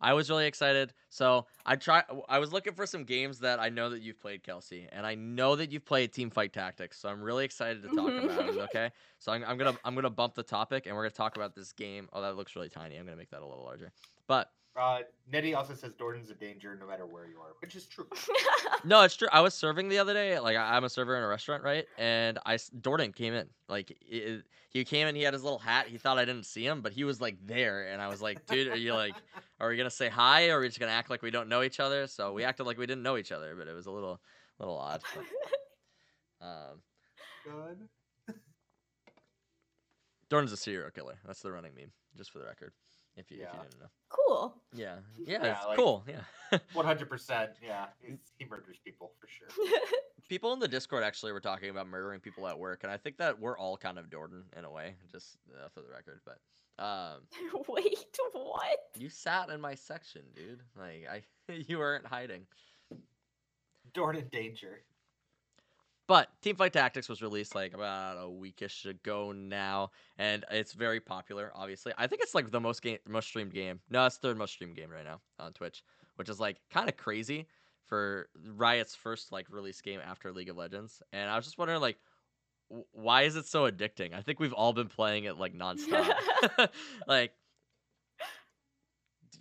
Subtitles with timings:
[0.00, 0.92] I was really excited.
[1.08, 2.02] So I try.
[2.28, 5.14] I was looking for some games that I know that you've played, Kelsey, and I
[5.14, 6.98] know that you've played Teamfight Tactics.
[7.00, 8.56] So I'm really excited to talk about it.
[8.66, 8.90] Okay.
[9.18, 11.72] So I'm, I'm gonna I'm gonna bump the topic, and we're gonna talk about this
[11.72, 12.08] game.
[12.12, 12.96] Oh, that looks really tiny.
[12.96, 13.92] I'm gonna make that a little larger.
[14.26, 14.98] But Uh,
[15.32, 18.06] Nettie also says Dorton's a danger no matter where you are, which is true.
[18.84, 19.28] no, it's true.
[19.32, 20.38] I was serving the other day.
[20.38, 21.86] Like I, I'm a server in a restaurant, right?
[21.96, 23.48] And I Jordan came in.
[23.68, 25.14] Like it, it- he came in.
[25.14, 25.86] He had his little hat.
[25.88, 27.86] He thought I didn't see him, but he was like there.
[27.88, 29.14] And I was like, dude, are you like,
[29.60, 31.62] are we gonna say hi, or are we just gonna act like we don't know
[31.62, 32.06] each other?
[32.06, 34.20] So we acted like we didn't know each other, but it was a little,
[34.58, 35.00] little odd.
[35.14, 36.82] But, um,
[37.42, 38.36] Good.
[40.28, 41.16] Jordan's a serial killer.
[41.26, 42.72] That's the running meme, just for the record.
[43.16, 43.52] If you, if Yeah.
[43.54, 43.86] you didn't know.
[44.08, 44.54] cool.
[44.74, 46.04] Yeah, yeah, Yeah, it's like- cool.
[46.08, 46.58] Yeah.
[46.74, 47.52] One hundred percent.
[47.64, 49.48] Yeah, he's- he murders people for sure.
[50.28, 53.16] people in the Discord actually were talking about murdering people at work, and I think
[53.18, 56.20] that we're all kind of Jordan in a way, just uh, for the record.
[56.24, 56.38] But
[56.84, 57.22] um,
[57.68, 57.96] Wait,
[58.32, 58.78] what?
[58.98, 60.60] you sat in my section, dude.
[60.78, 61.22] Like I,
[61.66, 62.46] you weren't hiding.
[63.94, 64.82] Dorton danger.
[66.08, 71.50] But Teamfight Tactics was released like about a weekish ago now, and it's very popular.
[71.54, 73.80] Obviously, I think it's like the most game, most streamed game.
[73.90, 75.82] No, it's third most streamed game right now on Twitch,
[76.14, 77.46] which is like kind of crazy
[77.86, 81.02] for Riot's first like release game after League of Legends.
[81.12, 81.98] And I was just wondering like,
[82.92, 84.14] why is it so addicting?
[84.14, 86.12] I think we've all been playing it like nonstop.
[87.06, 87.32] like,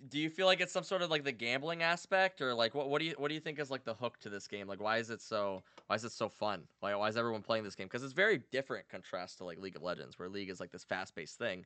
[0.09, 2.89] do you feel like it's some sort of like the gambling aspect, or like what
[2.89, 4.67] what do you what do you think is like the hook to this game?
[4.67, 6.64] Like, why is it so why is it so fun?
[6.81, 7.88] Like, why is everyone playing this game?
[7.88, 10.84] Because it's very different contrast to like League of Legends, where League is like this
[10.84, 11.66] fast paced thing,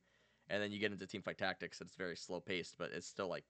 [0.49, 3.45] and then you get into Teamfight Tactics, it's very slow paced, but it's still like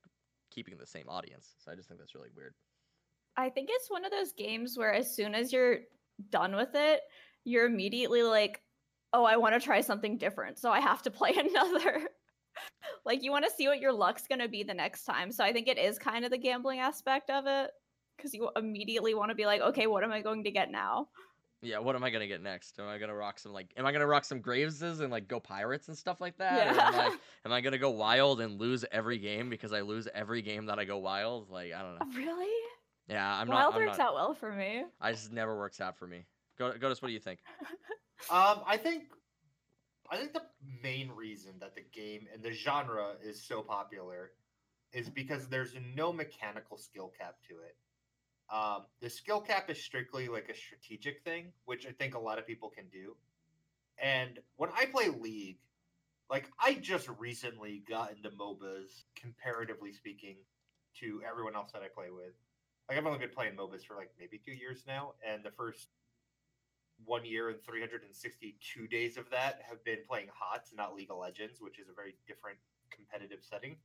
[0.52, 1.56] keeping the same audience.
[1.60, 2.54] So I just think that's really weird.
[3.38, 5.80] I think it's one of those games where as soon as you're
[6.30, 7.02] done with it,
[7.46, 8.62] you're immediately like,
[9.14, 10.60] oh, I want to try something different.
[10.60, 12.10] So I have to play another.
[13.06, 15.32] like, you want to see what your luck's going to be the next time.
[15.32, 17.72] So I think it is kind of the gambling aspect of it
[18.18, 21.08] because you immediately want to be like, okay, what am I going to get now?
[21.62, 22.80] Yeah, what am I gonna get next?
[22.80, 23.68] Am I gonna rock some like?
[23.76, 26.68] Am I gonna rock some Graveses and like go pirates and stuff like that?
[26.68, 27.16] Or am I, Yeah.
[27.46, 30.80] am I gonna go wild and lose every game because I lose every game that
[30.80, 31.50] I go wild?
[31.50, 32.18] Like I don't know.
[32.18, 32.48] Really?
[33.10, 33.82] Yeah, I'm Wild not.
[33.82, 34.08] I'm works not.
[34.08, 34.84] out well for me.
[35.02, 36.26] I just never works out for me.
[36.58, 37.40] Go, Goatus, what do you think?
[38.30, 39.04] Um, I think,
[40.12, 40.46] I think the
[40.84, 44.32] main reason that the game and the genre is so popular
[44.92, 47.76] is because there's no mechanical skill cap to it.
[48.52, 52.40] Um, the skill cap is strictly like a strategic thing, which I think a lot
[52.40, 53.16] of people can do.
[54.02, 55.60] And when I play League,
[56.30, 60.38] like I just recently got into MOBAs, comparatively speaking,
[61.00, 62.34] to everyone else that I play with.
[62.88, 65.90] Like I've only been playing MOBAs for like maybe two years now, and the first
[67.06, 71.60] one year and 362 days of that have been playing HOTS, not League of Legends,
[71.62, 72.58] which is a very different
[72.92, 73.78] competitive setting.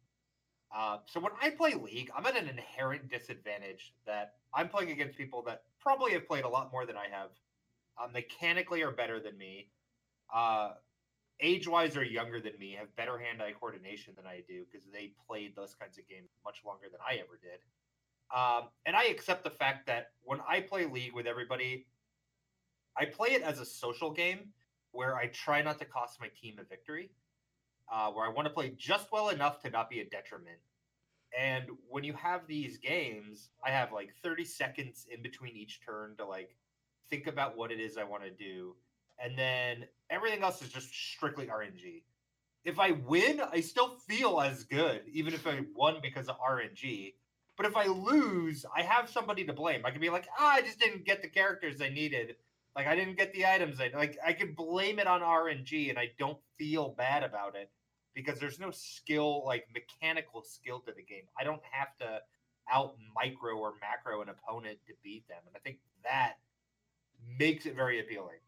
[0.74, 5.16] Uh, so when I play League, I'm at an inherent disadvantage that I'm playing against
[5.16, 7.30] people that probably have played a lot more than I have.
[7.96, 9.68] Uh, mechanically are better than me.
[10.34, 10.70] Uh,
[11.40, 15.54] age-wise are younger than me, have better hand-eye coordination than I do because they played
[15.54, 17.60] those kinds of games much longer than I ever did.
[18.34, 21.86] Um, and I accept the fact that when I play League with everybody,
[22.96, 24.50] I play it as a social game
[24.92, 27.10] where I try not to cost my team a victory,
[27.92, 30.58] uh, where I want to play just well enough to not be a detriment.
[31.36, 36.14] And when you have these games, I have like 30 seconds in between each turn
[36.18, 36.54] to like
[37.10, 38.76] think about what it is I want to do.
[39.22, 42.02] And then everything else is just strictly RNG.
[42.64, 47.14] If I win, I still feel as good, even if I won because of RNG.
[47.56, 49.82] But if I lose, I have somebody to blame.
[49.84, 52.36] I can be like, ah, I just didn't get the characters I needed.
[52.76, 53.80] Like I didn't get the items.
[53.80, 57.70] I like I could blame it on RNG, and I don't feel bad about it
[58.14, 61.24] because there's no skill, like mechanical skill to the game.
[61.38, 62.20] I don't have to
[62.72, 66.34] out micro or macro an opponent to beat them, and I think that
[67.38, 68.38] makes it very appealing.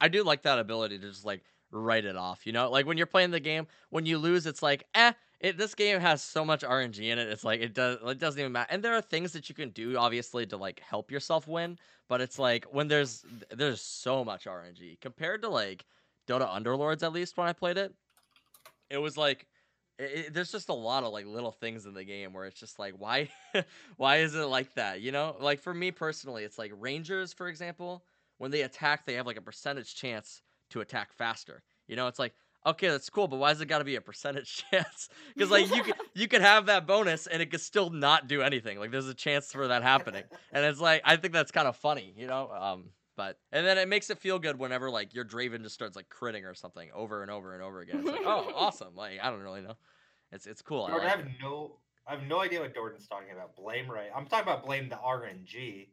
[0.00, 2.46] I do like that ability to just like write it off.
[2.46, 5.12] You know, like when you're playing the game, when you lose, it's like, eh,
[5.42, 7.28] it, this game has so much RNG in it.
[7.28, 8.68] It's like it does it doesn't even matter.
[8.70, 11.78] And there are things that you can do obviously to like help yourself win,
[12.08, 15.84] but it's like when there's there's so much RNG compared to like
[16.28, 17.92] Dota Underlords at least when I played it,
[18.88, 19.48] it was like
[19.98, 22.78] it, there's just a lot of like little things in the game where it's just
[22.78, 23.28] like why
[23.96, 27.48] why is it like that you know like for me personally it's like rangers for
[27.48, 28.04] example
[28.38, 30.40] when they attack they have like a percentage chance
[30.70, 33.78] to attack faster you know it's like okay that's cool but why has it got
[33.78, 37.42] to be a percentage chance because like you could you could have that bonus and
[37.42, 40.80] it could still not do anything like there's a chance for that happening and it's
[40.80, 42.84] like i think that's kind of funny you know um
[43.16, 46.08] but and then it makes it feel good whenever like your Draven just starts like
[46.08, 48.00] critting or something over and over and over again.
[48.00, 48.94] It's like, oh, awesome!
[48.94, 49.74] Like I don't really know.
[50.30, 50.84] It's it's cool.
[50.84, 51.32] I Jordan, I like have it.
[51.42, 51.76] no,
[52.06, 53.54] I have no idea what Jordan's talking about.
[53.54, 54.12] Blame Riot.
[54.16, 55.88] I'm talking about blame the RNG.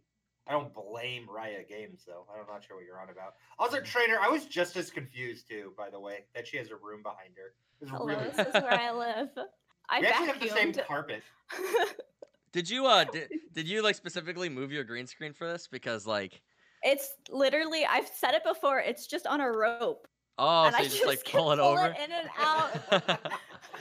[0.48, 2.26] I don't blame Riot Games though.
[2.34, 3.36] I'm not sure what you're on about.
[3.60, 5.74] Also, trainer, I was just as confused too.
[5.78, 7.54] By the way, that she has a room behind her.
[7.82, 8.30] It was Hello, really.
[8.32, 9.30] this is where I live.
[9.90, 11.24] I we actually have the same carpet.
[12.52, 16.08] Did you uh did, did you like specifically move your green screen for this because
[16.08, 16.42] like
[16.82, 18.80] it's literally I've said it before.
[18.80, 20.08] It's just on a rope,
[20.40, 21.86] oh and so I you just just like can pull it pull over?
[21.86, 22.72] it in and out.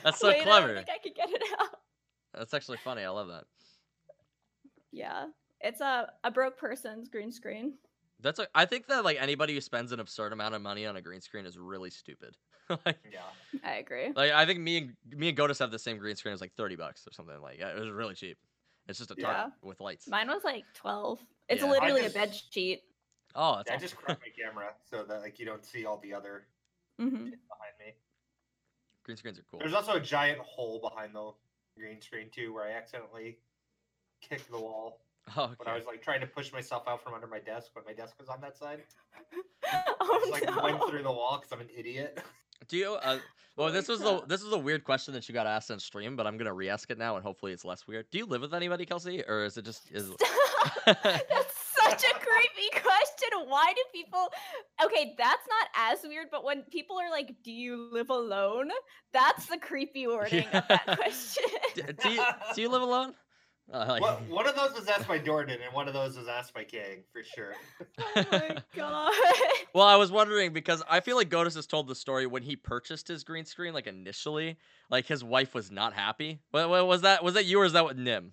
[0.05, 0.75] That's so Wait, I clever.
[0.75, 1.69] don't think I could get it out.
[2.35, 3.03] That's actually funny.
[3.05, 3.45] I love that.
[4.93, 5.27] Yeah,
[5.61, 7.75] it's a a broke person's green screen.
[8.21, 10.97] That's a, I think that like anybody who spends an absurd amount of money on
[10.97, 12.37] a green screen is really stupid.
[12.85, 13.21] like, Yeah.
[13.65, 14.13] I agree.
[14.15, 16.33] like I think me and me and Goatus have the same green screen.
[16.33, 17.41] It's like thirty bucks or something.
[17.41, 18.39] Like yeah, it was really cheap.
[18.89, 19.51] It's just a Yeah.
[19.63, 20.09] with lights.
[20.09, 21.21] Mine was like twelve.
[21.49, 21.71] It's Yeah.
[21.71, 22.83] Literally just- a bed sheet.
[23.35, 25.99] Oh, that's Yeah, I just cropped my camera so that like you don't see all
[25.99, 26.47] the other
[27.01, 27.17] mm-hmm.
[27.17, 27.95] behind me.
[29.05, 29.61] green screens are cool.
[29.61, 31.33] There's also a giant hole behind the
[31.77, 33.39] green screen too, where I accidentally
[34.21, 35.03] kicked the wall
[35.37, 37.85] Oh, when I was like trying to push myself out from under my desk when
[37.85, 38.83] my desk was on that side.
[39.73, 40.63] oh I just like no.
[40.63, 42.21] went through the wall because I'm an idiot.
[42.69, 42.95] Do you?
[42.95, 43.19] Uh,
[43.57, 44.25] well, this was crap.
[44.25, 46.53] a this was a weird question that you got asked on stream, but I'm gonna
[46.53, 48.07] re-ask it now, and hopefully it's less weird.
[48.11, 50.11] Do you live with anybody, Kelsey, or is it just is?
[50.87, 53.29] that's such a creepy question.
[53.47, 54.29] Why do people?
[54.85, 58.71] Okay, that's not as weird, but when people are like, "Do you live alone?"
[59.13, 61.45] That's the creepy wording of that question.
[61.75, 63.15] do, do you do you live alone?
[63.73, 66.27] Uh, like- What, one of those was asked by Jordan, and one of those was
[66.29, 67.55] asked by King for sure.
[68.17, 69.13] oh my god.
[69.75, 72.57] Well, I was wondering because I feel like Goatus has told the story when he
[72.57, 74.57] purchased his green screen, like initially,
[74.91, 76.41] like his wife was not happy.
[76.51, 77.23] What, what was that?
[77.23, 78.33] Was that you or is that with Nim?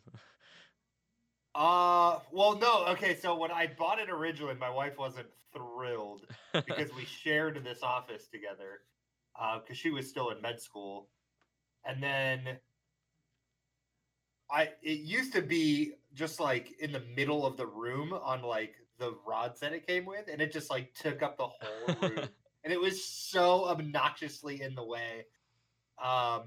[1.53, 2.85] Uh, well, no.
[2.87, 7.81] Okay, so when I bought it originally, my wife wasn't thrilled because we shared this
[7.81, 8.81] office together
[9.61, 11.09] because she was still in med school,
[11.85, 12.57] and then
[14.51, 18.75] I it used to be just like in the middle of the room on like
[18.97, 22.29] the rods that it came with, and it just like took up the whole room,
[22.63, 25.25] and it was so obnoxiously in the way.
[26.03, 26.43] Um,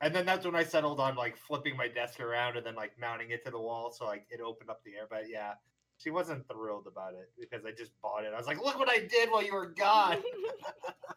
[0.00, 2.92] and then that's when I settled on like flipping my desk around and then like
[2.98, 5.06] mounting it to the wall so like it opened up the air.
[5.08, 5.54] But yeah,
[5.98, 8.32] she wasn't thrilled about it because I just bought it.
[8.32, 10.22] I was like, look what I did while you were gone.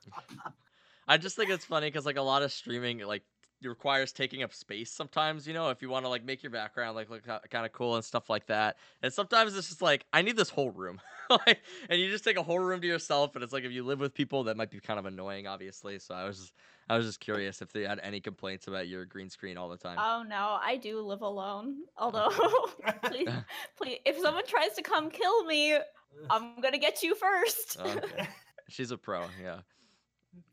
[1.07, 3.23] I just think it's funny because like a lot of streaming like
[3.65, 5.47] requires taking up space sometimes.
[5.47, 7.95] You know, if you want to like make your background like look kind of cool
[7.95, 8.77] and stuff like that.
[9.01, 12.37] And sometimes it's just like I need this whole room, like, and you just take
[12.37, 13.35] a whole room to yourself.
[13.35, 15.99] And it's like if you live with people, that might be kind of annoying, obviously.
[15.99, 16.53] So I was just,
[16.89, 19.77] I was just curious if they had any complaints about your green screen all the
[19.77, 19.97] time.
[19.99, 21.77] Oh no, I do live alone.
[21.97, 22.29] Although,
[23.05, 23.29] please,
[23.77, 25.77] please, if someone tries to come kill me,
[26.29, 27.79] I'm gonna get you first.
[27.79, 28.27] Okay.
[28.69, 29.59] She's a pro, yeah.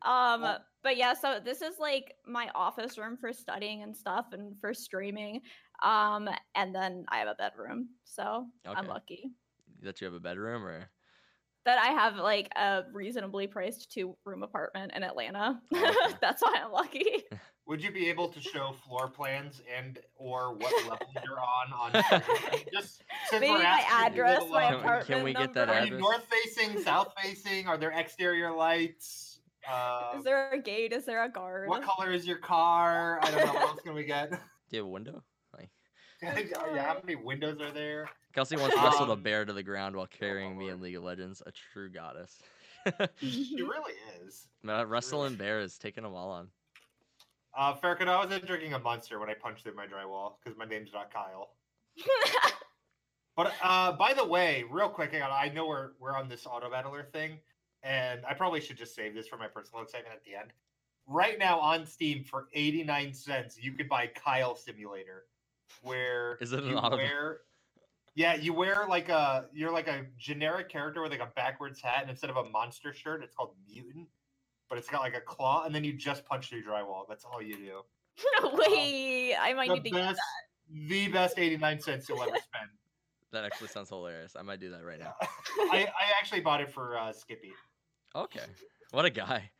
[0.02, 4.32] Um, Well- but yeah, so this is like my office room for studying and stuff
[4.32, 5.42] and for streaming.
[5.82, 9.30] Um, and then I have a bedroom, so I'm lucky
[9.82, 10.90] That you have a bedroom or
[11.66, 15.60] that I have like a reasonably priced two room apartment in Atlanta.
[15.74, 16.16] Oh, okay.
[16.20, 17.04] That's why I'm lucky.
[17.66, 22.22] Would you be able to show floor plans and or what level you're on on
[22.72, 25.74] just since Maybe we're my address, little, my Can apartment can we get that number.
[25.74, 26.00] Are you address?
[26.00, 27.68] north facing, south facing?
[27.68, 29.29] Are there exterior lights?
[29.68, 30.92] Uh, Is there a gate?
[30.92, 31.68] Is there a guard?
[31.68, 33.18] what color is your car?
[33.22, 33.52] I don't know.
[33.52, 34.30] What else can we get?
[34.30, 34.36] do
[34.70, 35.22] you have a window?
[35.56, 35.68] Like
[36.22, 38.08] yeah, how many windows are there?
[38.34, 41.02] Kelsey once wrestled a Um, bear to the ground while carrying me in League of
[41.02, 41.42] Legends.
[41.46, 42.38] A true goddess.
[43.20, 43.92] She really
[44.24, 44.46] is.
[44.66, 46.48] Uh, wrestling bear is taking them all on.
[47.54, 50.64] Uh, Farrakhan, I wasn't drinking a monster when I punched through my drywall because my
[50.64, 51.50] name's not Kyle.
[53.36, 56.46] But uh, by the way, real quick, hang on, I know we're we're on this
[56.46, 57.38] auto battler thing,
[57.82, 60.52] and I probably should just save this for my personal excitement at the end.
[61.06, 65.24] Right now on Steam for eighty nine cents, you could buy Kyle Simulator,
[65.82, 67.40] where Is it an you auto- wear,
[68.14, 72.02] yeah, you wear like a you're like a generic character with like a backwards hat,
[72.02, 74.08] and instead of a monster shirt, it's called mutant,
[74.68, 77.04] but it's got like a claw, and then you just punch through drywall.
[77.08, 77.80] That's all you do.
[78.56, 80.20] Wait, I might need to get best,
[80.70, 82.70] the best eighty nine cents you'll ever spend.
[83.32, 84.34] That actually sounds hilarious.
[84.36, 85.14] I might do that right now.
[85.72, 87.52] I, I actually bought it for uh, Skippy.
[88.14, 88.40] Okay.
[88.92, 89.50] What a guy.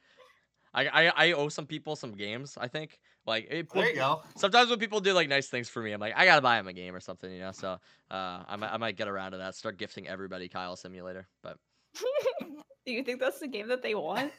[0.73, 2.57] I, I I owe some people some games.
[2.61, 4.23] I think like it, There you go.
[4.37, 6.69] sometimes when people do like nice things for me, I'm like I gotta buy them
[6.69, 7.50] a game or something, you know.
[7.52, 7.78] So
[8.11, 9.57] uh, I might I might get around to that.
[9.57, 11.26] Start gifting everybody Kyle Simulator.
[11.42, 11.59] But
[12.87, 14.33] Do you think that's the game that they want?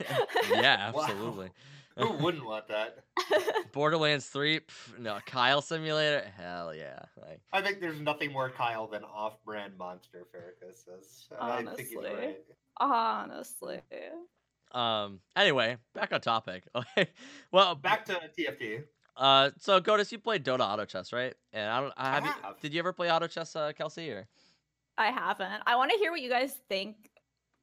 [0.50, 1.02] yeah, Wow.
[1.04, 1.50] absolutely.
[1.98, 3.04] Who wouldn't want that?
[3.72, 7.00] Borderlands Three, pff, no Kyle Simulator, hell yeah.
[7.20, 10.26] Like I think there's nothing more Kyle than off-brand monster.
[10.34, 11.26] Farrakhan says.
[11.40, 12.16] And I think he's Honestly.
[12.16, 12.36] right.
[12.78, 13.80] Honestly.
[14.72, 15.20] um.
[15.34, 16.64] Anyway, back on topic.
[16.74, 17.08] Okay.
[17.52, 18.84] well, Back to TFT.
[19.16, 21.34] Uh, so Goatus, you played Dota Auto Chess, right?
[21.52, 21.92] And I don't.
[21.96, 22.32] I I have, you.
[22.60, 24.10] Did you ever play Auto Chess, uh, Kelsey?
[24.10, 24.26] Or
[24.98, 25.62] I haven't.
[25.66, 26.96] I want to hear what you guys think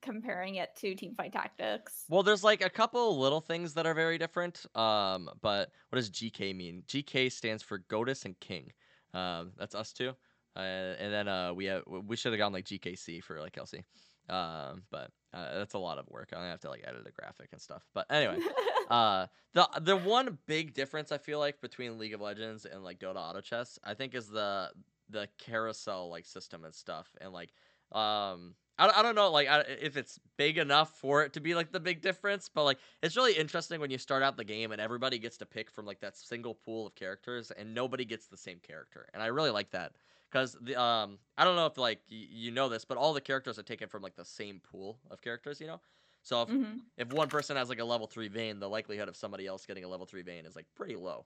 [0.01, 2.03] comparing it to Teamfight Tactics.
[2.09, 4.65] well, there's like a couple little things that are very different.
[4.75, 6.83] Um, but what does GK mean?
[6.87, 8.71] GK stands for Goatus and King.
[9.13, 10.13] Um, that's us two.
[10.55, 13.83] Uh, and then uh, we have we should have gone like GKC for like Kelsey.
[14.29, 16.29] Um, but uh, that's a lot of work.
[16.31, 17.85] I'm gonna have to like edit a graphic and stuff.
[17.93, 18.39] But anyway.
[18.89, 22.99] uh the the one big difference I feel like between League of Legends and like
[22.99, 24.71] Dota Auto Chess, I think is the
[25.09, 27.53] the carousel like system and stuff and like
[27.91, 31.53] um I, I don't know like I, if it's big enough for it to be
[31.53, 34.71] like the big difference but like it's really interesting when you start out the game
[34.71, 38.27] and everybody gets to pick from like that single pool of characters and nobody gets
[38.27, 39.93] the same character and I really like that
[40.33, 43.21] because the um I don't know if like y- you know this but all the
[43.21, 45.81] characters are taken from like the same pool of characters you know
[46.23, 46.91] so if Mhm.
[46.97, 49.83] if one person has like a level three Vayne, the likelihood of somebody else getting
[49.83, 51.25] a level three Vayne is like pretty low.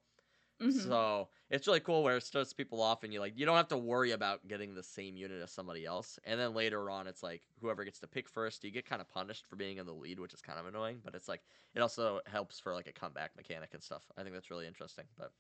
[0.60, 1.08] Mhm.
[1.10, 3.70] So it's really cool where it starts people off and you like you don't have
[3.70, 6.20] to worry about getting the same unit as somebody else.
[6.26, 9.08] And then later on it's like whoever gets to pick first, you get kind of
[9.10, 11.82] punished for being in the lead, which is kind of annoying, but it's like it
[11.82, 14.12] also helps for like a comeback mechanic and stuff.
[14.18, 15.08] I think that's really interesting.
[15.16, 15.32] But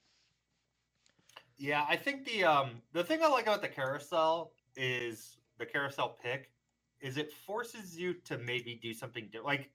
[1.57, 6.17] Yeah, I think the um the thing I like about the carousel is the carousel
[6.21, 6.51] pick
[7.01, 9.45] is it forces you to maybe do something different.
[9.45, 9.69] Like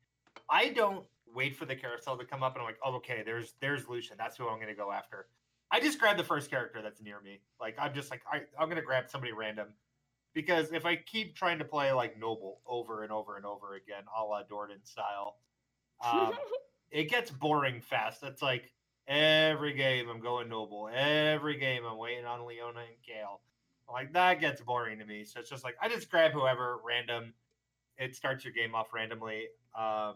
[0.48, 3.54] I don't wait for the carousel to come up and I'm like, oh okay, there's
[3.60, 4.16] there's Lucian.
[4.16, 5.26] That's who I'm gonna go after.
[5.72, 7.40] I just grab the first character that's near me.
[7.60, 9.68] Like I'm just like I, I'm gonna grab somebody random.
[10.34, 14.04] Because if I keep trying to play like Noble over and over and over again,
[14.18, 15.36] a la Jordan style,
[16.02, 16.32] um,
[16.90, 18.22] it gets boring fast.
[18.22, 18.72] It's like
[19.06, 20.88] every game I'm going noble.
[20.92, 23.40] Every game I'm waiting on Leona and Kayle.
[23.92, 25.24] Like that gets boring to me.
[25.24, 27.34] So it's just like I just grab whoever random.
[27.98, 29.48] It starts your game off randomly.
[29.78, 30.14] Um,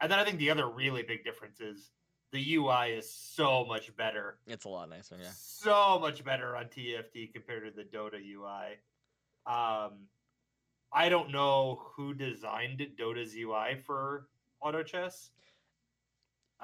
[0.00, 1.90] and then I think the other really big difference is
[2.32, 4.38] the UI is so much better.
[4.46, 5.30] it's a lot nicer, yeah.
[5.32, 8.78] So much better on TFT compared to the Dota UI.
[9.46, 10.08] Um,
[10.92, 14.26] I don't know who designed Dota's UI for
[14.60, 15.30] auto chess.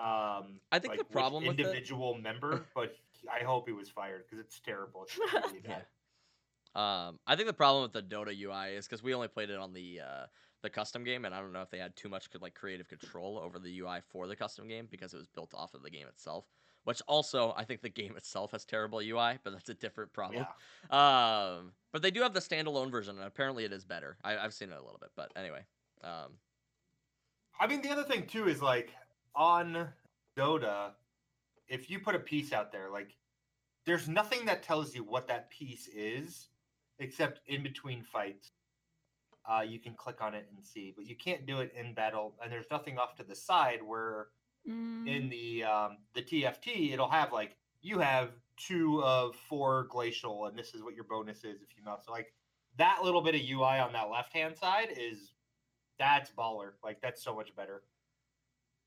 [0.00, 2.96] Um, I think the problem with it- individual member, but
[3.30, 5.04] I hope he was fired because it's terrible.
[5.04, 5.80] It's really Yeah.
[6.72, 9.58] Um, I think the problem with the Dota UI is because we only played it
[9.58, 10.26] on the uh,
[10.62, 13.38] the custom game, and I don't know if they had too much like creative control
[13.38, 16.06] over the UI for the custom game because it was built off of the game
[16.06, 16.46] itself.
[16.84, 20.46] Which also, I think the game itself has terrible UI, but that's a different problem.
[20.90, 21.56] Yeah.
[21.58, 24.16] Um, but they do have the standalone version, and apparently it is better.
[24.24, 25.60] I, I've seen it a little bit, but anyway.
[26.02, 26.38] Um,
[27.60, 28.94] I mean, the other thing too is like
[29.34, 29.88] on
[30.36, 30.90] Dota,
[31.68, 33.16] if you put a piece out there, like
[33.86, 36.48] there's nothing that tells you what that piece is,
[36.98, 38.50] except in between fights.
[39.50, 42.34] Uh, you can click on it and see, but you can't do it in battle.
[42.42, 44.28] And there's nothing off to the side where
[44.68, 45.08] Mm.
[45.08, 50.58] in the um, the TFT it'll have like you have two of four glacial, and
[50.58, 52.02] this is what your bonus is if you mouse.
[52.04, 52.34] So like
[52.76, 55.32] that little bit of UI on that left hand side is
[55.98, 56.72] that's baller.
[56.84, 57.82] Like that's so much better.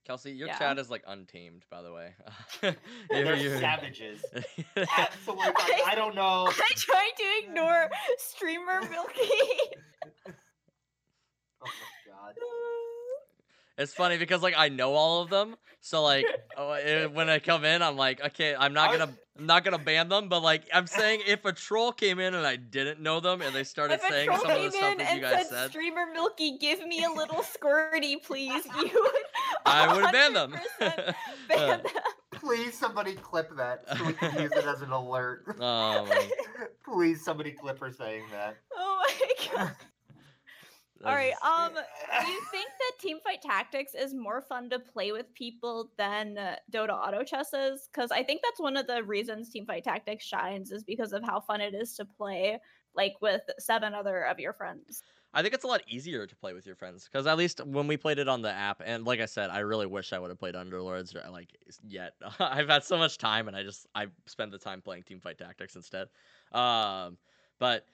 [0.06, 0.58] Kelsey, your Yeah.
[0.60, 2.14] chat is like untamed, by the way.
[3.10, 4.24] They're You- you- savages.
[4.98, 5.54] Absolutely.
[5.58, 6.48] I, I don't know.
[6.50, 9.30] I tried to ignore streamer Milky.
[11.62, 12.34] Oh my god.
[13.78, 16.26] It's funny because like I know all of them, so like
[16.58, 19.80] oh, eh, when I come in, I'm like, okay, I'm not gonna, I'm not gonna
[19.80, 23.20] ban them, but like I'm saying, if a troll came in and I didn't know
[23.20, 25.08] them and they started if a saying troll some of came the stuff in that
[25.08, 29.23] you and guys said, said, "Streamer Milky, give me a little squirty, please," you would.
[29.66, 30.56] I would ban them.
[30.82, 31.16] 100%
[31.50, 31.82] them.
[32.32, 35.46] Please, somebody clip that so we can use it as an alert.
[35.60, 36.08] oh.
[36.84, 38.58] Please, somebody clip her saying that.
[38.76, 39.72] Oh my god!
[41.06, 41.34] All right.
[41.42, 46.38] Um, do you think that Teamfight Tactics is more fun to play with people than
[46.38, 47.90] uh, Dota Auto Chess is?
[47.92, 51.42] Because I think that's one of the reasons Teamfight Tactics shines is because of how
[51.42, 52.58] fun it is to play
[52.96, 55.04] like with seven other of your friends.
[55.34, 57.88] I think it's a lot easier to play with your friends because at least when
[57.88, 60.30] we played it on the app, and like I said, I really wish I would
[60.30, 62.14] have played Underlords or, like yet.
[62.40, 65.76] I've had so much time, and I just I spend the time playing Teamfight Tactics
[65.76, 66.08] instead.
[66.52, 67.18] Um,
[67.60, 67.86] but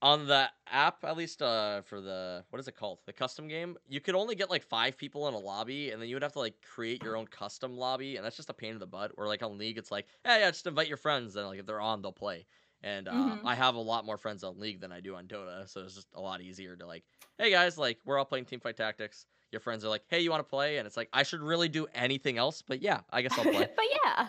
[0.00, 3.76] on the app, at least uh, for the what is it called, the custom game,
[3.88, 6.32] you could only get like five people in a lobby, and then you would have
[6.32, 9.12] to like create your own custom lobby, and that's just a pain in the butt.
[9.16, 11.66] Or like on League, it's like, hey, yeah, just invite your friends, and like if
[11.66, 12.46] they're on, they'll play.
[12.82, 13.40] And uh, Mhm.
[13.44, 15.94] I have a lot more friends on League than I do on Dota, so it's
[15.94, 17.04] just a lot easier to like,
[17.38, 19.26] hey guys, like we're all playing Teamfight Tactics.
[19.50, 20.76] Your friends are like, hey, you want to play?
[20.78, 23.68] And it's like, I should really do anything else, but yeah, I guess I'll play.
[23.76, 24.28] but yeah.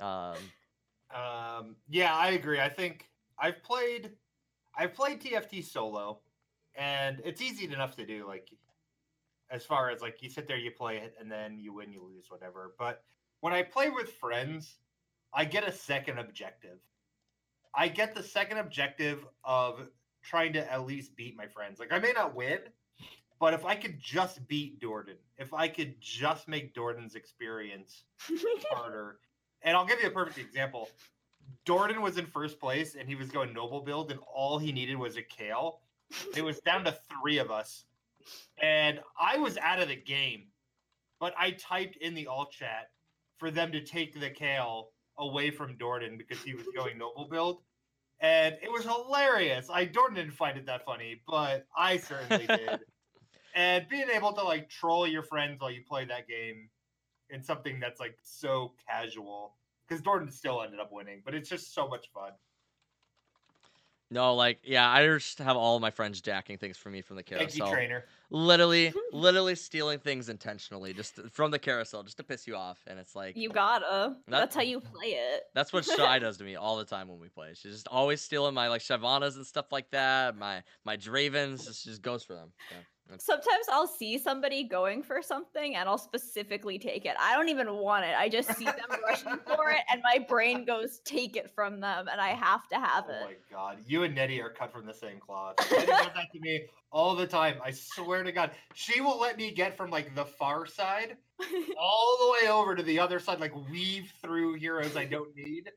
[0.00, 0.36] um,
[1.14, 2.60] Um, yeah, I agree.
[2.60, 4.12] I think I've played,
[4.76, 6.20] I've played TFT solo,
[6.76, 8.26] and it's easy enough to do.
[8.26, 8.50] Like,
[9.50, 12.02] as far as like you sit there, you play it, and then you win, you
[12.02, 12.74] lose, whatever.
[12.78, 13.02] But
[13.40, 14.78] when I play with friends,
[15.34, 16.78] I get a second objective.
[17.74, 19.80] I get the second objective of
[20.22, 21.78] trying to at least beat my friends.
[21.78, 22.58] Like I may not win,
[23.38, 28.04] but if I could just beat Dordan, if I could just make Dordan's experience
[28.70, 29.18] harder,
[29.62, 30.88] and I'll give you a perfect example.
[31.66, 34.96] Dordan was in first place and he was going noble build, and all he needed
[34.96, 35.80] was a Kayle.
[36.36, 37.84] It was down to three of us,
[38.60, 40.44] and I was out of the game.
[41.20, 42.90] But I typed in the alt chat
[43.38, 47.62] for them to take the Kayle away from Dordan because he was going noble build.
[48.20, 49.68] And it was hilarious.
[49.72, 52.80] I Dordan didn't find it that funny, but I certainly did.
[53.54, 56.68] and being able to like troll your friends while you play that game
[57.30, 59.56] in something that's like so casual
[59.88, 62.32] because Dordan still ended up winning, but it's just so much fun.
[64.12, 67.22] No, like yeah, I just have all my friends jacking things from me from the
[67.22, 67.46] carousel.
[67.46, 67.74] Thank you, carousel.
[67.76, 68.04] trainer.
[68.32, 72.98] Literally, literally stealing things intentionally just from the carousel just to piss you off, and
[72.98, 74.16] it's like you gotta.
[74.28, 75.42] That- That's how you play it.
[75.54, 77.50] That's what Shy does to me all the time when we play.
[77.54, 80.36] She's just always stealing my like Shyvanas and stuff like that.
[80.36, 82.52] My my Dravens just just goes for them.
[82.68, 87.14] So, that's- Sometimes I'll see somebody going for something and I'll specifically take it.
[87.18, 88.14] I don't even want it.
[88.16, 88.74] I just see them
[89.06, 92.76] rushing for it and my brain goes take it from them and I have to
[92.76, 93.18] have Oh it.
[93.20, 95.56] Oh my god, you and Nettie are cut from the same cloth.
[95.70, 97.60] Nettie does that to me all the time.
[97.64, 101.16] I swear to God, she will let me get from like the far side
[101.78, 105.70] all the way over to the other side, like weave through heroes I don't need,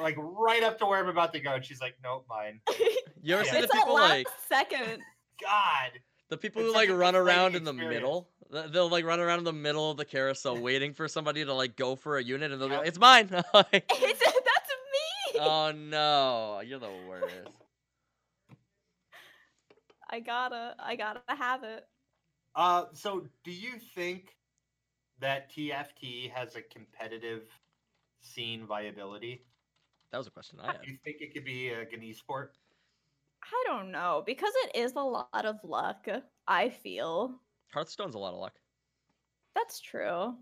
[0.00, 1.54] like right up to where I'm about to go.
[1.54, 2.60] And she's like, "Nope, mine."
[3.22, 3.50] you ever Yeah.
[3.52, 5.02] see the it's that people last like second.
[5.40, 5.90] God,
[6.28, 9.38] the people It's who such like run around in the middle, they'll like run around
[9.38, 12.52] in the middle of the carousel waiting for somebody to like go for a unit,
[12.52, 14.70] and they'll be like, "It's mine." Like, It's, that's
[15.34, 15.40] me.
[15.40, 17.34] oh no, you're the worst.
[20.10, 21.86] I gotta, I gotta have it.
[22.54, 24.36] Uh, so do you think
[25.20, 27.42] that TFT has a competitive
[28.20, 29.44] scene viability?
[30.10, 30.82] That was a question I had.
[30.82, 32.48] Do you think it could be a an esport?
[33.42, 36.06] I don't know because it is a lot of luck.
[36.46, 37.34] I feel
[37.72, 38.54] Hearthstone's a lot of luck.
[39.54, 40.34] that's true.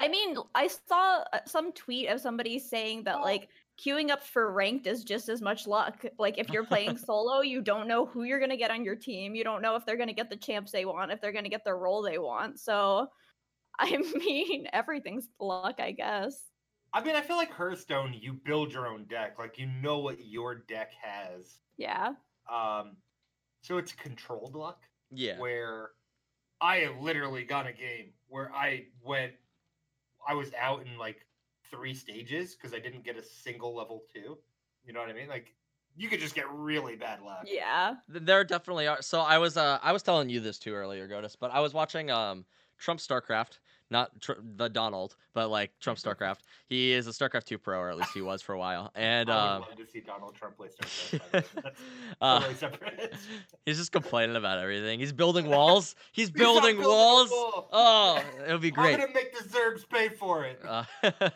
[0.00, 3.22] I mean, I saw uh, some tweet of somebody saying that Oh.
[3.22, 3.48] like
[3.80, 6.04] queuing up for ranked is just as much luck.
[6.18, 9.34] Like if you're playing solo, you don't know who you're gonna get on your team.
[9.34, 11.64] You don't know if they're gonna get the champs they want, if they're gonna get
[11.64, 12.58] the role they want.
[12.60, 13.08] So,
[13.78, 16.34] I mean, everything's luck, I guess.
[16.94, 19.38] I mean, I feel like Hearthstone, you build your own deck.
[19.38, 21.58] Like you know what your deck has.
[21.78, 22.12] Yeah.
[22.50, 22.96] Um,
[23.62, 24.82] so it's controlled luck.
[25.10, 25.38] Yeah.
[25.38, 25.90] Where
[26.60, 29.32] I have literally got a game where I went,
[30.26, 31.26] I was out in like
[31.70, 34.38] three stages because I didn't get a single level two.
[34.84, 35.28] You know what I mean?
[35.28, 35.54] Like
[35.96, 37.44] you could just get really bad luck.
[37.46, 37.94] Yeah.
[38.08, 39.02] There definitely are.
[39.02, 41.74] So I was uh I was telling you this too earlier, Goatus, but I was
[41.74, 42.44] watching um
[42.78, 43.58] Trump StarCraft,
[43.92, 46.38] not tr- the Donald, but like Trump StarCraft.
[46.66, 48.90] He is a StarCraft 2 pro, or at least he was for a while.
[48.96, 51.20] And I um love to see Donald Trump play StarCraft.
[51.30, 51.62] by the way.
[51.62, 51.78] That's
[52.20, 53.14] uh, totally separate.
[53.66, 54.98] he's just complaining about everything.
[54.98, 55.94] He's building walls.
[56.10, 57.30] He's He's building building walls.
[57.30, 57.68] wall.
[57.72, 58.94] Oh, it'll be great.
[58.94, 60.60] I'm gonna make the Zergs pay for it.
[60.66, 60.84] Uh,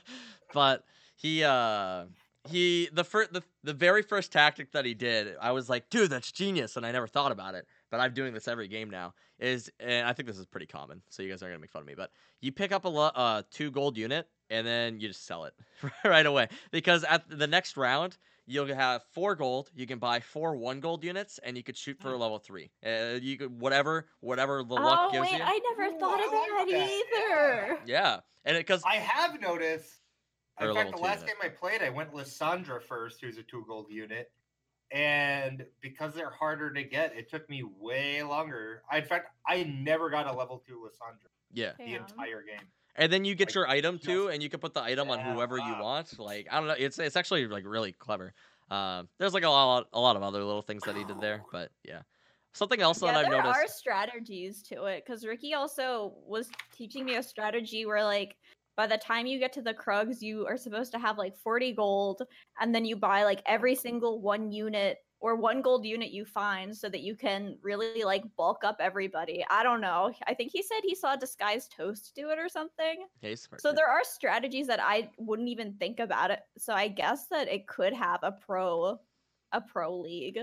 [0.53, 0.85] but
[1.17, 2.05] he uh
[2.49, 6.11] he the first the, the very first tactic that he did i was like dude
[6.11, 7.67] that's genius and i never thought about it
[7.97, 11.01] but i'm doing this every game now is and i think this is pretty common
[11.09, 13.11] so you guys aren't gonna make fun of me but you pick up a lo-
[13.15, 15.55] uh two gold unit and then you just sell it
[16.05, 20.57] right away because at the next round you'll have four gold you can buy four
[20.57, 24.07] one gold units and you could shoot for a level three uh, you could whatever
[24.21, 26.79] whatever the luck oh gives wait, you I never Ooh, thought I of like that
[26.79, 27.77] that.
[27.77, 27.79] either.
[27.87, 29.91] yeah and it because I have noticed.
[30.59, 31.35] In fact, the last unit.
[31.43, 34.31] game I played, I went Lissandra first, who's a two gold unit.
[34.93, 38.83] And because they're harder to get, it took me way longer.
[38.91, 42.01] I, in fact, I never got a level two Lissandra yeah the Damn.
[42.03, 42.67] entire game.
[42.97, 45.11] And then you get Like, your item just- too, and you can put the item
[45.11, 45.83] on Yeah, whoever you wow.
[45.83, 46.13] want.
[46.19, 48.33] Like I don't know, it's it's actually like really clever.
[48.71, 51.43] Um, there's like a lot a lot of other little things that he did there,
[51.53, 52.03] but yeah.
[52.55, 53.59] Something else yeah, that I've there noticed.
[53.65, 58.35] are strategies to it because Ricky also was teaching me a strategy where like
[58.77, 61.73] by the time you get to the Krugs, you are supposed to have like 40
[61.73, 62.23] gold,
[62.61, 66.77] and then you buy like every single one unit or one gold unit you find
[66.77, 69.45] so that you can really like bulk up everybody.
[69.49, 70.13] I don't know.
[70.27, 73.07] I think he said he saw Disguised Toast do it or something.
[73.35, 76.41] Smart, So there are strategies that I wouldn't even think about it.
[76.59, 78.99] So I guess that it could have a pro
[79.53, 80.39] a pro league.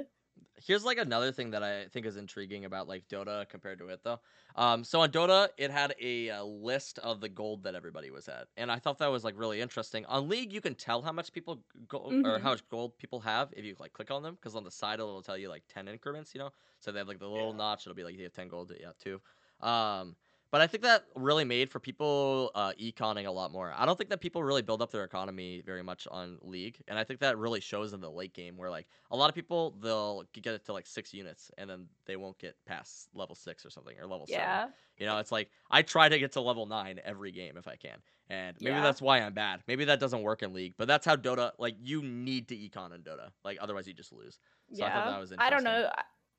[0.55, 4.03] Here's like another thing that I think is intriguing about like Dota compared to it
[4.03, 4.19] though.
[4.55, 8.27] Um, so on Dota, it had a, uh list of the gold that everybody was
[8.29, 10.05] at, and I thought that was like really interesting.
[10.05, 12.43] On League, you can tell how much people go or Mhm.
[12.43, 14.99] how much gold people have if you like click on them, because on the side
[14.99, 16.51] it'll tell you like ten increments, you know.
[16.79, 17.55] So they have like the little Yeah.
[17.55, 17.87] notch.
[17.87, 19.21] It'll be like you have ten gold, yeah, two.
[19.59, 20.17] Um,
[20.53, 23.73] But I think that really made for people uh, econing a lot more.
[23.75, 26.99] I don't think that people really build up their economy very much on League, and
[26.99, 29.75] I think that really shows in the late game where like a lot of people
[29.81, 33.65] they'll get it to like six units and then they won't get past level six
[33.65, 34.43] or something or level seven.
[34.43, 34.67] Yeah.
[34.99, 37.75] You know, it's like I try to get to level nine every game if I
[37.75, 37.97] can,
[38.29, 38.83] and maybe Yeah.
[38.83, 39.63] that's why I'm bad.
[39.67, 41.53] Maybe that doesn't work in League, but that's how Dota.
[41.57, 44.37] Like you need to econ in Dota, like otherwise you just lose.
[44.71, 45.11] So I thought yeah.
[45.13, 45.89] that was I don't know.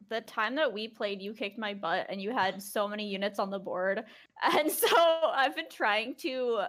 [0.09, 3.39] The time that we played, you kicked my butt and you had so many units
[3.39, 4.05] on the board.
[4.43, 6.65] And so I've been trying to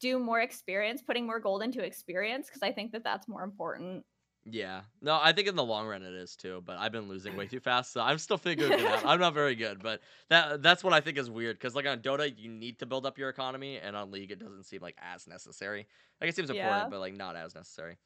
[0.00, 4.04] do more experience, putting more gold into experience because I think that that's more important.
[4.46, 4.82] Yeah.
[5.00, 7.46] No, I think in the long run it is too, but I've been losing way
[7.46, 9.06] too fast, so I'm still figuring it out.
[9.06, 12.00] I'm not very good, but that that's what I think is weird because like on
[12.00, 14.96] Dota you need to build up your economy, and on League it doesn't seem like
[15.00, 15.86] as necessary.
[16.20, 16.62] Like it seems Yeah.
[16.66, 17.96] important, but like not as necessary.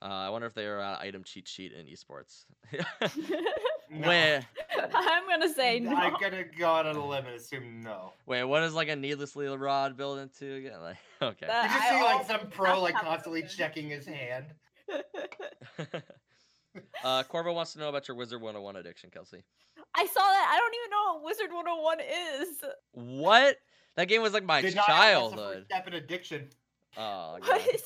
[0.00, 2.44] Uh, I wonder if they're uh, item cheat sheet in esports.
[3.90, 4.08] No.
[4.08, 4.40] Wait,
[4.94, 5.94] I'm gonna say no.
[5.94, 8.12] I'm gonna go out on a limb and assume no.
[8.26, 10.72] wait, what is like a needlessly rod build into again?
[10.82, 11.46] Like, okay.
[11.46, 13.56] That- You just I see like some pro like constantly happened.
[13.58, 14.46] checking his hand.
[17.04, 19.42] uh, Corvo wants to know about your Wizard 101 addiction, Kelsey.
[19.94, 20.50] I saw that.
[20.52, 22.00] I don't even know what Wizard 101
[22.42, 22.64] is.
[23.22, 23.56] What?
[23.96, 25.64] That game was like my Denial, that's the childhood.
[25.70, 26.48] Step in addiction.
[26.98, 27.60] Oh, What God.
[27.74, 27.82] is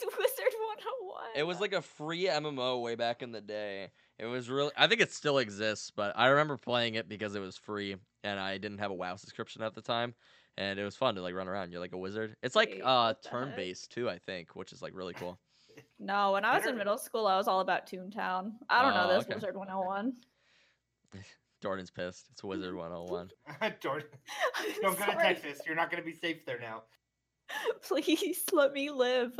[1.00, 1.24] Wizard 101?
[1.36, 3.90] It was like a free MMO way back in the day.
[4.18, 7.40] It was really I think it still exists, but I remember playing it because it
[7.40, 10.14] was free and I didn't have a WoW subscription at the time.
[10.58, 11.70] And it was fun to like run around.
[11.72, 12.36] You're like a wizard.
[12.42, 13.38] It's like Wait, uh what the heck?
[13.38, 15.38] turn based too, I think, which is like really cool.
[15.98, 18.52] No, when I was in middle school, I was all about Toontown.
[18.68, 19.34] I don't know Oh, this okay.
[19.34, 20.12] Wizard 101.
[21.62, 22.28] Jordan's pissed.
[22.32, 23.30] It's Wizard 101.
[23.80, 24.08] Jordan,
[24.82, 25.12] don't go to.
[25.12, 25.60] Texas.
[25.66, 26.82] You're not gonna be safe there now.
[27.82, 29.38] Please let me live.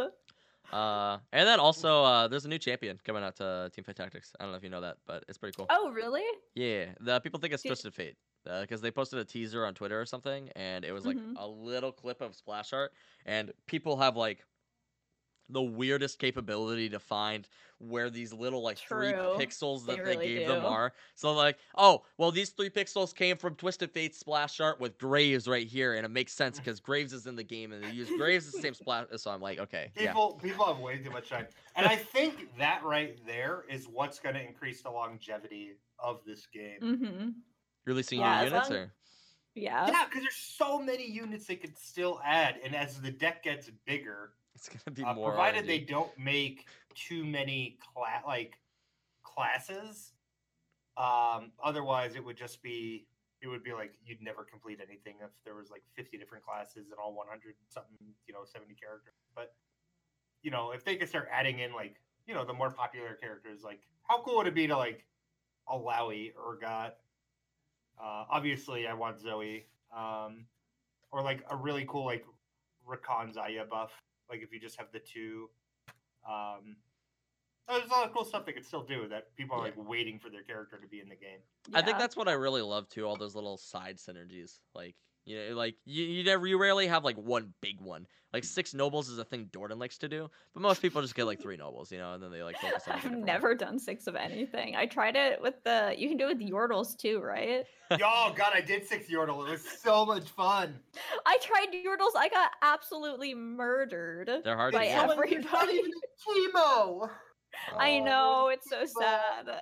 [0.72, 4.32] Uh and then also uh there's a new champion coming out to Teamfight Tactics.
[4.38, 5.66] I don't know if you know that, but it's pretty cool.
[5.70, 6.22] Oh, really?
[6.54, 8.16] Yeah, the people think it's Did- Twisted Fate
[8.62, 11.34] because they posted a teaser on Twitter or something, and it was like Mhm.
[11.36, 12.92] a little clip of splash art,
[13.26, 14.44] and people have like
[15.52, 17.48] the weirdest capability to find
[17.80, 20.92] where these little like three pixels that they, really gave them are.
[21.14, 25.48] So like, oh, well, these three pixels came from Twisted Fate splash art with Graves
[25.48, 28.08] right here, and it makes sense because Graves is in the game, and they use
[28.16, 29.06] Graves as the same splash.
[29.16, 31.46] So I'm like, okay, yeah, People people have way too much time.
[31.74, 36.80] And I think that right there is what's gonna increase the longevity of this game.
[36.82, 37.28] Mm-hmm.
[37.86, 38.92] releasing Yeah, new units long- or
[39.54, 39.86] Yeah.
[39.88, 43.70] Yeah, because there's so many units they could still add, and as the deck gets
[43.86, 45.30] bigger, it's gonna be uh, more.
[45.30, 48.58] provided they don't make too many cla- like
[49.22, 50.12] classes.
[50.96, 53.06] Um, otherwise, it would just be
[53.40, 56.90] it would be like you'd never complete anything if there was like 50 different classes
[56.90, 57.96] and all 100 something
[58.26, 59.14] you know 70 characters.
[59.34, 59.54] But
[60.42, 61.96] you know, if they could start adding in like
[62.26, 65.06] you know the more popular characters, like how cool would it be to like
[65.68, 66.92] Alawi, Urgot?
[67.98, 69.66] Uh, obviously, I want Zoe.
[69.96, 70.44] Um,
[71.12, 72.24] or like a really cool like
[72.86, 73.90] Rakan Xayah buff.
[74.30, 75.50] Like if you just have the two.
[76.28, 76.76] Um,
[77.68, 79.72] there's a lot of cool stuff they could still do that people are Yeah.
[79.76, 81.38] like waiting for their character to be in the game.
[81.72, 83.06] I think that's what I really love too.
[83.06, 87.04] All those little side synergies, like you know, like you, you never, you rarely have
[87.04, 88.06] like one big one.
[88.32, 91.24] Like six nobles is a thing Jordan likes to do, but most people just get
[91.24, 92.92] like three nobles, you know, and then they like focus on.
[92.92, 93.26] a I've different one.
[93.26, 94.76] never done six of anything.
[94.76, 95.94] I tried it with the.
[95.98, 97.64] You can do it with Yordles too, right?
[97.90, 99.44] Yo, God, I did six Yordle.
[99.48, 100.78] It was so much fun.
[101.26, 102.12] I tried Yordles.
[102.16, 104.30] I got absolutely murdered.
[104.44, 105.10] They're hard by to It's get.
[105.10, 107.10] every- not even a chemo.
[107.76, 108.04] I Oh.
[108.04, 109.02] know it's so People.
[109.02, 109.60] sad.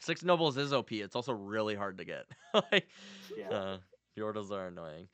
[0.00, 0.92] Six nobles is OP.
[0.92, 2.24] It's also really hard to get.
[2.72, 2.88] like,
[3.36, 3.50] Yeah.
[3.50, 3.78] uh,
[4.20, 5.08] Yordles are annoying.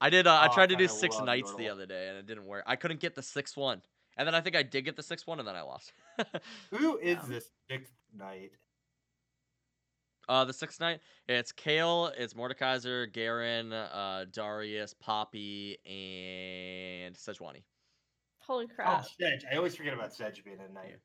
[0.00, 0.26] I did.
[0.26, 2.18] Uh, I Oh, I tried to do kinda six love knights the other day, and
[2.18, 2.64] it didn't work.
[2.66, 3.82] I couldn't get the sixth one,
[4.16, 5.92] and then I think I did get the sixth one, and then I lost.
[6.70, 7.26] Who is Yeah.
[7.28, 8.52] this sixth knight?
[10.28, 17.64] Uh, the sixth knight, it's Kayle, it's Mordekaiser, Garen, uh, Darius, Poppy, and Sejuani.
[18.38, 19.06] Holy Oh, crap!
[19.20, 19.44] Sedge.
[19.50, 20.98] I always forget about Sedge being a knight.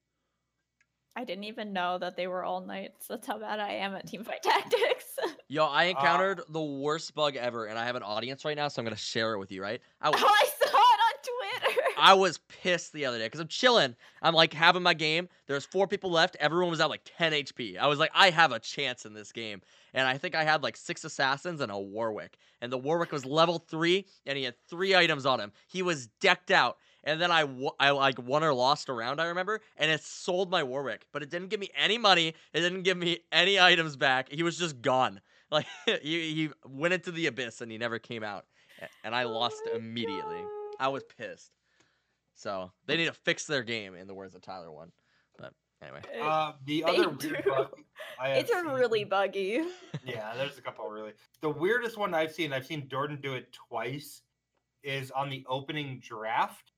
[1.15, 3.07] I didn't even know that they were all knights.
[3.07, 5.05] That's how bad I am at teamfight tactics.
[5.47, 8.67] Yo, I Uh, encountered the worst bug ever, and I have an audience right now,
[8.67, 9.81] so I'm gonna share it with you, right?
[10.01, 11.81] I oh, was, I saw it on Twitter.
[11.97, 13.95] I was pissed the other day because I'm chilling.
[14.21, 15.29] I'm like having my game.
[15.47, 16.35] There's four people left.
[16.39, 17.77] Everyone was at like 10 HP.
[17.77, 19.61] I was like, I have a chance in this game.
[19.93, 22.37] And I think I had like six assassins and a Warwick.
[22.61, 25.53] And the Warwick was level three, and he had three items on him.
[25.67, 26.77] He was decked out.
[27.05, 30.01] And then I, w- I like won or lost a round, I remember, and it
[30.01, 32.29] sold my Warwick, but it didn't give me any money.
[32.53, 34.31] It didn't give me any items back.
[34.31, 35.21] He was just gone.
[35.51, 38.45] Like he, he went into the abyss and he never came out.
[39.03, 40.39] And I Oh lost my immediately.
[40.41, 40.75] God.
[40.79, 41.51] I was pissed.
[42.33, 44.91] So they need to fix their game, in the words of Tyler one.
[45.37, 47.75] But Anyway, Uh, the they other weird bug
[48.19, 49.61] I it's a seen- really buggy.
[50.03, 50.33] yeah.
[50.35, 51.13] There's a couple really.
[51.41, 54.23] The weirdest one I've seen, I've seen Jordan do it twice,
[54.83, 56.71] is on the opening draft.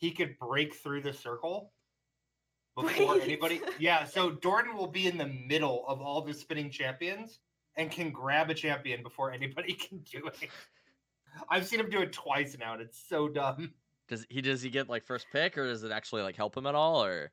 [0.00, 1.72] He could break through the circle
[2.74, 3.22] before Wait.
[3.22, 3.60] anybody.
[3.78, 7.38] Yeah, so Jordan will be in the middle of all the spinning champions
[7.76, 10.48] and can grab a champion before anybody can do it.
[11.48, 13.74] I've seen him do it twice now, and it's so dumb.
[14.08, 16.66] does he does he get like first pick or does it actually like help him
[16.66, 17.30] at all or?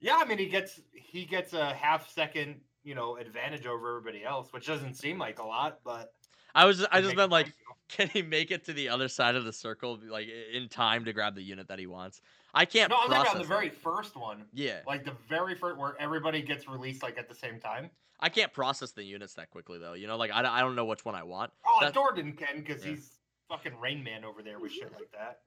[0.00, 4.24] Yeah, I mean he gets he gets a half second, you know, advantage over everybody
[4.24, 6.12] else, which doesn't seem like a lot, but
[6.58, 7.74] I was I just meant like sense, you know.
[7.88, 11.12] can he make it to the other side of the circle like in time to
[11.12, 12.20] grab the unit that he wants?
[12.54, 12.90] I can't.
[12.90, 13.54] No, I'm talking process about the that.
[13.54, 14.44] very first one.
[14.54, 17.90] Yeah, Like the very first where everybody gets released like at the same time.
[18.20, 19.92] I can't process the units that quickly though.
[19.92, 21.52] You know, like I, don't- I don't know which one I want.
[21.66, 22.92] Oh, That- Jordan can because Yeah.
[22.92, 23.18] he's
[23.48, 25.40] fucking Rain Man over there with shit like that.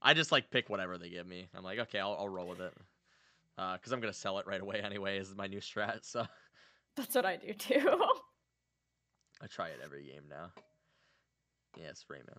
[0.00, 1.48] I just like pick whatever they give me.
[1.54, 2.72] I'm like, okay, I'll, I'll roll with it.
[3.58, 5.18] Uh, cause I'm gonna sell it right away anyway.
[5.18, 5.98] Is my new strat.
[6.02, 6.26] So
[6.96, 7.98] That's what I do too.
[9.44, 10.50] I try it every game now.
[11.78, 12.38] Yes, Rayman.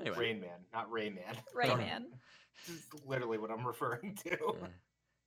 [0.00, 1.36] Anyway, Rain Man, not Rain Man.
[1.54, 2.04] Rayman.
[2.68, 4.30] This is literally what I'm referring to.
[4.30, 4.66] yeah.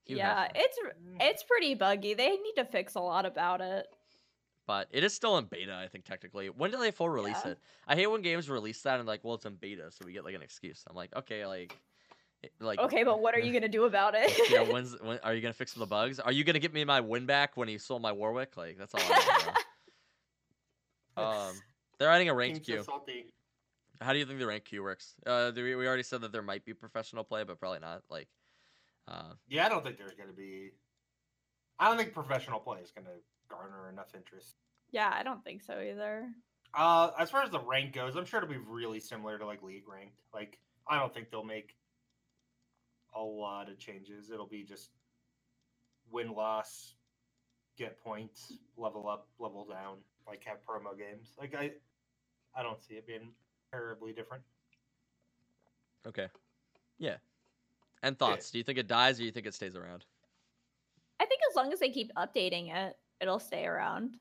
[0.06, 0.78] Yeah, it's
[1.20, 2.14] it's pretty buggy.
[2.14, 3.86] They need to fix a lot about it.
[4.66, 5.76] but it is still in beta.
[5.76, 6.48] I think technically.
[6.50, 7.52] When do they full release Yeah.
[7.52, 7.60] it?
[7.86, 10.24] I hate when games release that and like, well, it's in beta, so we get
[10.24, 10.86] like an excuse.
[10.90, 11.78] I'm like, okay, like,
[12.62, 14.32] like, Okay, but what are you gonna do about it?
[14.50, 16.22] yeah, when's when are you gonna fix some of the bugs?
[16.22, 18.56] Are you gonna get me my win back when you sold my Warwick?
[18.56, 19.02] Like, that's all.
[19.04, 19.54] I want to know.
[21.18, 21.54] Um,
[22.00, 23.24] they're adding a ranked Seems so queue.
[24.00, 25.16] How do you think the ranked queue works?
[25.26, 28.04] Uh, we, we already said that there might be professional play, but probably not.
[28.10, 28.28] Like,
[29.08, 30.72] uh, Yeah, I don't think there's gonna be.
[31.80, 33.10] I don't think professional play is gonna
[33.50, 34.56] garner enough interest.
[34.92, 36.30] yeah, I don't think so either.
[36.74, 39.64] Uh, as far as the rank goes, I'm sure it'll be really similar to like
[39.64, 40.20] league ranked.
[40.34, 41.76] Like, I don't think they'll make
[43.16, 44.30] a lot of changes.
[44.30, 44.92] It'll be just
[46.12, 46.94] win loss,
[47.78, 51.30] get points, level up, level down, like have promo games.
[51.40, 51.72] Like I,
[52.56, 53.32] I don't see it being
[53.72, 54.44] terribly different.
[56.08, 56.28] okay,
[56.98, 57.16] yeah.
[58.04, 58.52] And thoughts?
[58.52, 60.06] Do you think it dies or do you think it stays around?
[61.20, 64.18] I think as long as they keep updating it, it'll stay around.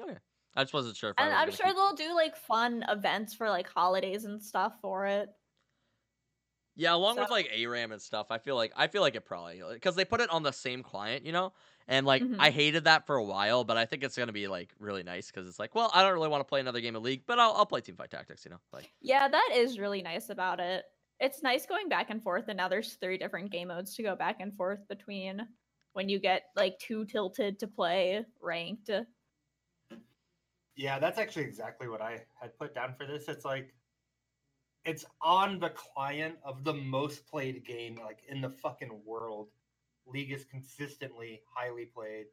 [0.00, 0.18] Oh, okay.
[0.56, 1.10] I just wasn't sure.
[1.10, 4.24] If I And was I'm sure keep- they'll do like fun events for like holidays
[4.24, 5.28] and stuff for it.
[6.76, 9.24] Yeah, along with So- like ARAM and stuff, I feel like I feel like it
[9.24, 11.52] probably because they put it on the same client, you know,
[11.88, 12.38] and like Mhm.
[12.38, 15.28] I hated that for a while, but I think it's gonna be like really nice
[15.30, 17.38] because it's like, well, I don't really want to play another game of League, but
[17.38, 20.84] I'll I'll play Teamfight Tactics, you know, like Yeah, that is really nice about it.
[21.20, 24.16] It's nice going back and forth, and now there's three different game modes to go
[24.16, 25.48] back and forth between
[25.92, 28.90] when you get like too tilted to play ranked.
[30.76, 33.28] Yeah, that's actually exactly what I had put down for this.
[33.28, 33.74] It's like
[34.84, 39.50] it's on the client of the most played game like in the fucking world.
[40.06, 42.26] League is consistently highly played.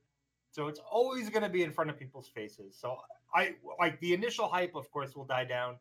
[0.52, 2.78] So it's always going to be in front of people's faces.
[2.80, 2.98] So
[3.34, 5.78] I like the initial hype of course will die down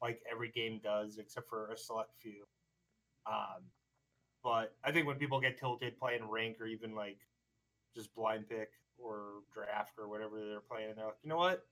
[0.00, 2.44] like every game does except for a select few.
[3.26, 3.64] Um
[4.42, 7.18] but I think when people get tilted playing rank or even like
[7.94, 11.66] just blind pick or draft or whatever they're playing, and they're like, you know what?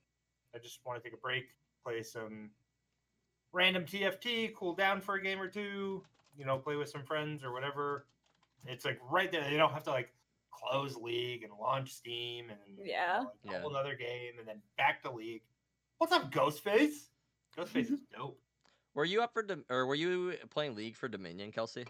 [0.55, 1.45] I just want to take a break,
[1.83, 2.49] play some
[3.51, 6.03] random TFT, cool down for a game or two,
[6.35, 8.07] you know, play with some friends or whatever.
[8.65, 9.43] It's like right there.
[9.49, 10.13] They don't have to like
[10.51, 13.17] close League and launch Steam and Yeah.
[13.19, 13.57] you know, like, Yeah.
[13.57, 15.43] a whole other game and then back to League.
[15.97, 17.07] What's up, Ghostface?
[17.57, 18.39] Ghostface is dope.
[18.93, 21.83] Were you up for Dom- or were you playing League for Dominion, Kelsey?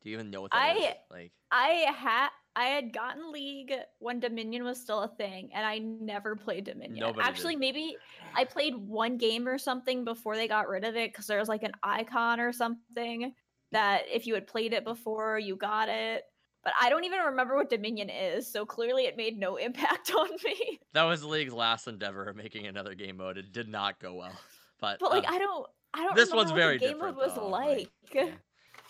[0.00, 0.84] Do you even know what that is?
[0.84, 5.64] I- Like, I had I had gotten League when Dominion was still a thing, and
[5.64, 6.98] I never played Dominion.
[6.98, 7.28] Nobody did.
[7.28, 7.96] Actually, maybe
[8.34, 11.48] I played one game or something before they got rid of it because there was
[11.48, 13.32] like an icon or something
[13.72, 16.24] that if you had played it before, you got it.
[16.64, 20.28] But I don't even remember what Dominion is, so clearly it made no impact on
[20.44, 20.80] me.
[20.92, 23.38] that was the League's last endeavor of making another game mode.
[23.38, 24.32] It did not go well.
[24.80, 26.98] But, But like uh, I don't I don't this remember one's what very the game
[26.98, 27.90] mode was though, like.
[28.14, 28.34] like,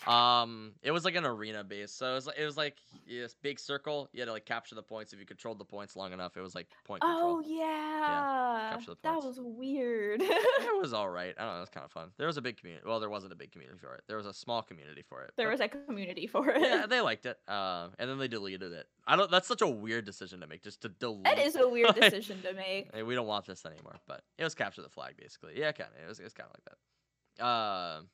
[0.09, 3.35] Um, it was like an arena base, so it was like it was like this
[3.41, 4.09] big circle.
[4.11, 5.13] You had to like capture the points.
[5.13, 7.57] If you controlled the points long enough, it was like point Oh control.
[7.59, 8.77] yeah.
[9.03, 10.21] that was weird.
[10.23, 11.35] It was all right.
[11.37, 11.57] I don't know.
[11.57, 12.09] It was kind of fun.
[12.17, 12.85] There was a big community.
[12.87, 14.03] Well, there wasn't a big community for it.
[14.07, 15.31] There was a small community for it.
[15.37, 16.61] there but- was a community for it.
[16.61, 17.37] yeah, they liked it.
[17.47, 18.87] Um, and then they deleted it.
[19.05, 19.29] I don't.
[19.29, 21.23] That's such a weird decision to make, just to delete.
[21.25, 22.89] That is a weird Like, decision to make.
[22.93, 23.95] Hey, we don't want this anymore.
[24.07, 25.53] But it was capture the flag, basically.
[25.55, 26.03] Yeah, kind of.
[26.03, 26.19] It was.
[26.19, 27.45] It was kind of like that.
[27.45, 28.07] Um.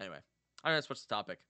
[0.00, 0.18] anyway,
[0.64, 1.40] I'm gonna switch the topic.